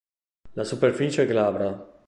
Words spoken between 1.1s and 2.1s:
è glabra.